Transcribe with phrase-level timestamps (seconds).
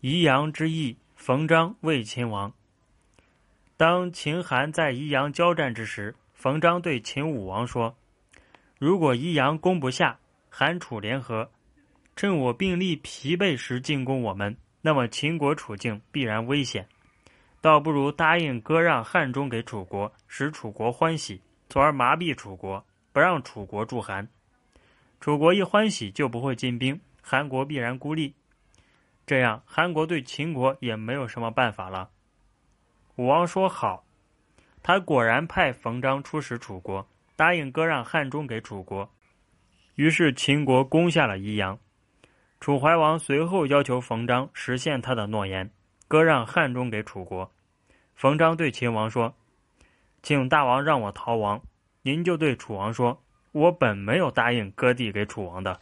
[0.00, 2.52] 宜阳之役，冯章为秦王。
[3.76, 7.96] 当秦韩在宜阳交战之时，冯章对秦武王说
[8.78, 10.16] ：“如果宜阳攻不下，
[10.48, 11.50] 韩楚联合，
[12.14, 16.86] 趁我兵力疲惫时进攻我们，那么秦国处境必然危险。
[17.60, 24.28] 倒不如答应割让汉中给楚国，使楚国欢喜，从而麻痹楚国，不让楚国助韩。
[25.20, 28.32] 楚国一欢喜，就不会进兵，韩国必然孤立。”
[29.28, 32.08] 这样，韩国对秦国也没有什么办法了。
[33.16, 34.06] 武王说好，
[34.82, 39.06] 他果然派冯章出使楚国，答应割让汉中给楚国。
[39.96, 41.78] 于是秦国攻下了宜阳。
[42.58, 45.70] 楚怀王随后要求冯章实现他的诺言，
[46.08, 47.52] 割让汉中给楚国。
[48.14, 49.36] 冯章对秦王说
[50.22, 51.60] ：“请大王让我逃亡，
[52.00, 53.22] 您就对楚王说，
[53.52, 55.78] 我本没有答应割地给楚王的。”